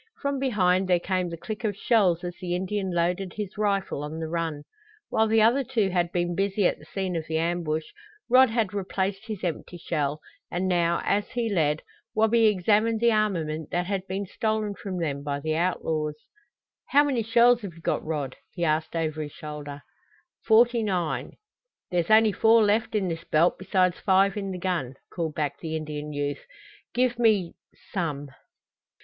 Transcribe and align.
From 0.19 0.39
behind 0.39 0.87
there 0.87 0.99
came 0.99 1.29
the 1.29 1.37
click 1.37 1.63
of 1.63 1.77
shells 1.77 2.23
as 2.23 2.35
the 2.41 2.55
Indian 2.55 2.89
loaded 2.91 3.33
his 3.33 3.55
rifle 3.55 4.01
on 4.03 4.19
the 4.19 4.27
run. 4.27 4.63
While 5.09 5.27
the 5.27 5.43
other 5.43 5.63
two 5.63 5.89
had 5.89 6.11
been 6.11 6.33
busy 6.33 6.65
at 6.65 6.79
the 6.79 6.85
scene 6.85 7.15
of 7.15 7.27
the 7.27 7.37
ambush 7.37 7.83
Rod 8.27 8.49
had 8.49 8.73
replaced 8.73 9.27
his 9.27 9.43
empty 9.43 9.77
shell, 9.77 10.19
and 10.49 10.67
now, 10.67 11.01
as 11.05 11.29
he 11.33 11.53
led, 11.53 11.83
Wabi 12.15 12.47
examined 12.47 12.99
the 12.99 13.11
armament 13.11 13.69
that 13.69 13.85
had 13.85 14.07
been 14.07 14.25
stolen 14.25 14.73
from 14.73 14.97
them 14.97 15.21
by 15.21 15.39
the 15.39 15.55
outlaws. 15.55 16.15
"How 16.87 17.03
many 17.03 17.21
shells 17.21 17.61
have 17.61 17.75
you 17.75 17.81
got, 17.81 18.03
Rod?" 18.03 18.37
he 18.49 18.65
asked 18.65 18.95
over 18.95 19.21
his 19.21 19.33
shoulder. 19.33 19.83
"Forty 20.43 20.81
nine." 20.81 21.33
"There's 21.91 22.09
only 22.09 22.31
four 22.31 22.63
left 22.63 22.95
in 22.95 23.07
this 23.07 23.23
belt 23.23 23.59
besides 23.59 23.99
five 23.99 24.35
in 24.35 24.49
the 24.49 24.57
gun," 24.57 24.95
called 25.13 25.35
back 25.35 25.59
the 25.59 25.75
Indian 25.75 26.11
youth. 26.11 26.43
"Give 26.91 27.19
me 27.19 27.53
some." 27.91 28.29